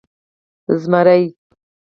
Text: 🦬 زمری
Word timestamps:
🦬 0.65 0.75
زمری 0.83 1.25